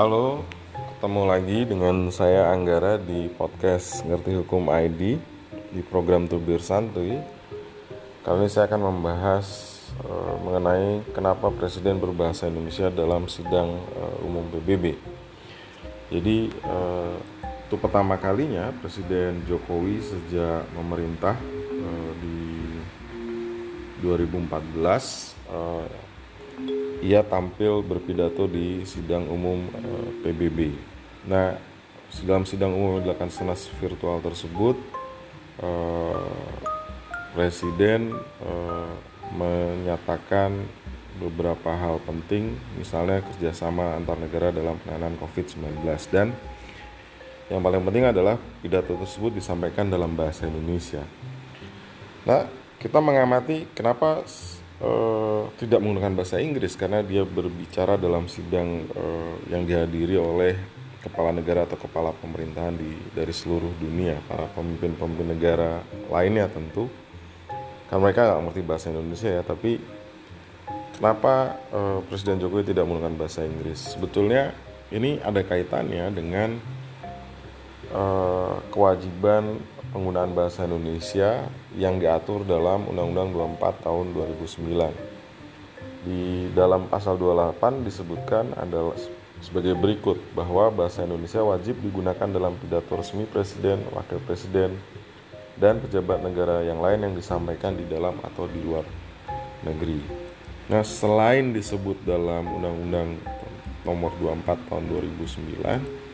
Halo, 0.00 0.48
ketemu 0.96 1.22
lagi 1.28 1.58
dengan 1.68 2.08
saya 2.08 2.48
Anggara 2.56 2.96
di 2.96 3.28
podcast 3.36 4.00
Ngerti 4.08 4.32
Hukum 4.32 4.72
ID 4.72 5.20
di 5.76 5.80
program 5.84 6.24
Tubir 6.24 6.64
Santuy. 6.64 7.20
Kali 8.24 8.36
ini 8.40 8.48
saya 8.48 8.64
akan 8.64 8.80
membahas 8.80 9.44
uh, 10.00 10.40
mengenai 10.40 11.04
kenapa 11.12 11.52
Presiden 11.52 12.00
berbahasa 12.00 12.48
Indonesia 12.48 12.88
dalam 12.88 13.28
sidang 13.28 13.76
uh, 13.76 14.24
umum 14.24 14.48
PBB. 14.48 14.96
Jadi 16.08 16.48
uh, 16.64 17.20
itu 17.68 17.76
pertama 17.76 18.16
kalinya 18.16 18.72
Presiden 18.80 19.44
Jokowi 19.44 20.00
sejak 20.00 20.64
memerintah 20.80 21.36
uh, 21.76 22.12
di 22.24 22.40
2014 24.00 24.48
uh, 25.52 25.84
ia 27.00 27.24
tampil 27.24 27.80
berpidato 27.80 28.44
di 28.44 28.84
sidang 28.84 29.28
umum 29.28 29.64
eh, 29.72 30.08
PBB. 30.24 30.58
Nah, 31.28 31.56
dalam 32.24 32.44
sidang 32.44 32.74
umum 32.74 32.98
yang 33.00 33.10
dilakukan 33.10 33.32
senas 33.32 33.70
virtual 33.78 34.18
tersebut, 34.18 34.74
uh, 35.62 36.58
Presiden 37.30 38.10
uh, 38.42 38.90
menyatakan 39.30 40.50
beberapa 41.22 41.70
hal 41.70 42.02
penting, 42.02 42.58
misalnya 42.74 43.22
kerjasama 43.22 43.94
antar 43.94 44.18
negara 44.18 44.50
dalam 44.50 44.74
penanganan 44.82 45.14
COVID-19 45.22 45.86
dan 46.10 46.34
yang 47.50 47.62
paling 47.62 47.82
penting 47.82 48.06
adalah 48.10 48.38
pidato 48.62 48.94
tersebut 48.98 49.38
disampaikan 49.38 49.86
dalam 49.86 50.14
bahasa 50.14 50.46
Indonesia. 50.46 51.02
Nah, 52.26 52.46
kita 52.78 53.02
mengamati 53.02 53.66
kenapa 53.74 54.22
uh, 54.80 55.48
tidak 55.60 55.78
menggunakan 55.80 56.16
bahasa 56.16 56.40
Inggris 56.40 56.74
karena 56.74 57.04
dia 57.04 57.22
berbicara 57.22 58.00
dalam 58.00 58.26
sidang 58.26 58.88
uh, 58.96 59.34
yang 59.52 59.68
dihadiri 59.68 60.16
oleh 60.16 60.56
kepala 61.00 61.32
negara 61.32 61.64
atau 61.64 61.80
kepala 61.80 62.12
pemerintahan 62.20 62.76
di 62.76 62.92
dari 63.16 63.32
seluruh 63.32 63.72
dunia 63.80 64.20
para 64.28 64.48
pemimpin-pemimpin 64.52 65.28
negara 65.32 65.80
lainnya 66.12 66.48
tentu. 66.52 66.92
Kan 67.88 68.04
mereka 68.04 68.28
nggak 68.28 68.40
ngerti 68.50 68.62
bahasa 68.62 68.86
Indonesia 68.92 69.30
ya 69.40 69.42
tapi 69.42 69.80
kenapa 70.96 71.56
uh, 71.72 71.98
Presiden 72.06 72.38
Jokowi 72.38 72.70
tidak 72.70 72.84
menggunakan 72.84 73.16
bahasa 73.16 73.42
Inggris? 73.48 73.96
Sebetulnya 73.96 74.52
ini 74.92 75.18
ada 75.24 75.40
kaitannya 75.40 76.12
dengan 76.12 76.60
uh, 77.90 78.60
kewajiban 78.70 79.58
penggunaan 79.90 80.32
bahasa 80.34 80.64
Indonesia 80.66 81.50
yang 81.74 81.98
diatur 81.98 82.46
dalam 82.46 82.86
Undang-Undang 82.86 83.58
24 83.58 83.84
tahun 83.86 84.06
2009. 84.14 86.06
Di 86.06 86.48
dalam 86.56 86.88
pasal 86.88 87.20
28 87.20 87.84
disebutkan 87.84 88.56
adalah 88.56 88.96
sebagai 89.44 89.76
berikut 89.76 90.16
bahwa 90.32 90.70
bahasa 90.72 91.04
Indonesia 91.04 91.44
wajib 91.44 91.76
digunakan 91.82 92.28
dalam 92.30 92.56
pidato 92.56 92.96
resmi 92.96 93.26
presiden, 93.28 93.84
wakil 93.92 94.22
presiden, 94.24 94.80
dan 95.60 95.76
pejabat 95.82 96.24
negara 96.24 96.64
yang 96.64 96.80
lain 96.80 97.04
yang 97.04 97.14
disampaikan 97.18 97.76
di 97.76 97.84
dalam 97.84 98.16
atau 98.24 98.48
di 98.48 98.60
luar 98.64 98.86
negeri. 99.60 100.00
Nah, 100.72 100.86
selain 100.86 101.52
disebut 101.52 102.06
dalam 102.06 102.46
Undang-Undang 102.46 103.20
Nomor 103.84 104.12
24 104.20 104.70
Tahun 104.70 104.84
2009, 104.86 106.09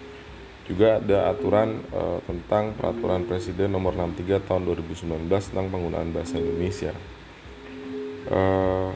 juga 0.66 0.98
ada 0.98 1.30
aturan 1.30 1.78
uh, 1.94 2.18
tentang 2.26 2.74
peraturan 2.74 3.22
presiden 3.24 3.70
nomor 3.70 3.94
63 3.94 4.42
tahun 4.42 4.66
2019 4.66 5.30
tentang 5.30 5.70
penggunaan 5.70 6.10
bahasa 6.10 6.42
Indonesia. 6.42 6.92
Uh, 8.26 8.90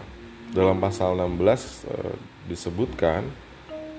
dalam 0.51 0.83
pasal 0.83 1.15
16 1.15 1.39
uh, 1.39 1.55
eh, 1.55 2.17
disebutkan 2.51 3.23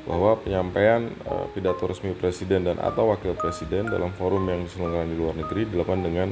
bahwa 0.04 0.36
penyampaian 0.44 1.08
uh, 1.24 1.48
pidato 1.56 1.88
resmi 1.88 2.12
presiden 2.12 2.68
dan 2.68 2.76
atau 2.84 3.16
wakil 3.16 3.32
presiden 3.40 3.88
dalam 3.88 4.12
forum 4.20 4.44
yang 4.52 4.68
diselenggarakan 4.68 5.08
di 5.08 5.16
luar 5.16 5.36
negeri 5.40 5.62
dilakukan 5.72 6.04
dengan 6.04 6.30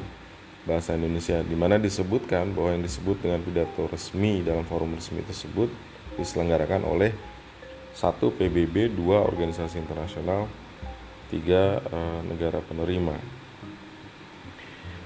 bahasa 0.68 1.00
Indonesia 1.00 1.40
di 1.40 1.56
mana 1.56 1.80
disebutkan 1.80 2.52
bahwa 2.52 2.76
yang 2.76 2.84
disebut 2.84 3.24
dengan 3.24 3.40
pidato 3.40 3.88
resmi 3.88 4.44
dalam 4.44 4.68
forum 4.68 5.00
resmi 5.00 5.24
tersebut 5.24 5.72
diselenggarakan 6.20 6.84
oleh 6.84 7.16
satu 7.96 8.36
PBB, 8.36 8.92
dua 8.92 9.24
organisasi 9.24 9.80
internasional, 9.80 10.52
tiga 11.30 11.80
uh, 11.90 12.22
negara 12.26 12.60
penerima. 12.66 13.16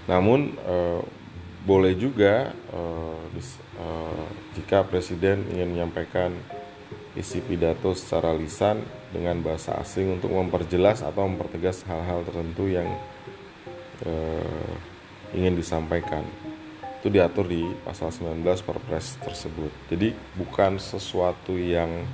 Namun 0.08 0.56
uh, 0.64 1.04
boleh 1.64 1.96
juga 1.96 2.52
dis, 3.32 3.56
uh, 3.80 4.28
jika 4.52 4.84
presiden 4.84 5.48
ingin 5.48 5.72
menyampaikan 5.72 6.36
isi 7.14 7.40
pidato 7.46 7.94
secara 7.94 8.34
lisan 8.34 8.82
dengan 9.14 9.38
bahasa 9.46 9.78
asing 9.78 10.18
untuk 10.18 10.34
memperjelas 10.34 11.06
atau 11.06 11.30
mempertegas 11.30 11.86
hal-hal 11.86 12.26
tertentu 12.26 12.66
yang 12.66 12.90
uh, 14.06 14.74
ingin 15.38 15.54
disampaikan. 15.54 16.26
Itu 17.00 17.14
diatur 17.14 17.46
di 17.46 17.62
pasal 17.86 18.10
19 18.10 18.42
Perpres 18.66 19.22
tersebut. 19.22 19.70
Jadi 19.92 20.16
bukan 20.40 20.82
sesuatu 20.82 21.54
yang 21.54 22.08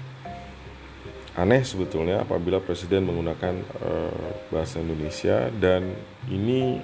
aneh 1.40 1.64
sebetulnya 1.64 2.28
apabila 2.28 2.60
presiden 2.60 3.08
menggunakan 3.08 3.64
uh, 3.80 4.32
bahasa 4.52 4.84
Indonesia 4.84 5.48
dan 5.56 5.96
ini 6.28 6.84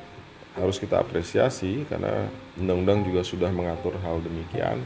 harus 0.55 0.79
kita 0.79 1.03
apresiasi 1.03 1.83
karena 1.91 2.31
undang-undang 2.55 3.03
juga 3.03 3.27
sudah 3.27 3.51
mengatur 3.51 3.99
hal 3.99 4.23
demikian. 4.23 4.79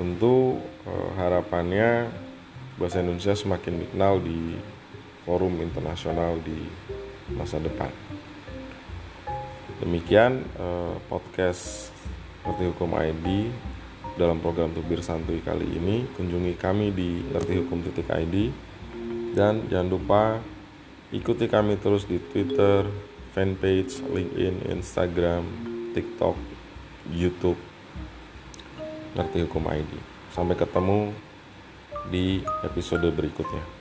Tentu 0.00 0.64
uh, 0.88 1.08
harapannya 1.20 2.08
bahasa 2.80 3.04
Indonesia 3.04 3.36
semakin 3.36 3.84
dikenal 3.84 4.24
di 4.24 4.56
forum 5.28 5.60
internasional 5.60 6.40
di 6.40 6.56
masa 7.36 7.60
depan. 7.60 7.92
Demikian 9.84 10.40
uh, 10.56 10.96
podcast 11.12 11.92
Hukum 12.46 12.96
ID 12.96 13.52
dalam 14.16 14.40
program 14.40 14.72
Tubir 14.72 15.04
Santuy 15.04 15.44
kali 15.44 15.68
ini. 15.76 16.08
Kunjungi 16.16 16.56
kami 16.56 16.90
di 16.90 17.20
ngertihukum.id 17.30 18.36
dan 19.36 19.68
jangan 19.68 19.88
lupa 19.92 20.40
ikuti 21.12 21.46
kami 21.46 21.76
terus 21.76 22.08
di 22.08 22.16
Twitter, 22.18 22.88
fanpage, 23.36 24.00
LinkedIn, 24.08 24.72
Instagram, 24.72 25.44
TikTok, 25.92 26.34
YouTube 27.12 27.60
Ngerti 29.12 29.44
Hukum 29.44 29.64
ID. 29.68 29.92
Sampai 30.32 30.56
ketemu 30.56 31.12
di 32.08 32.40
episode 32.64 33.08
berikutnya. 33.12 33.75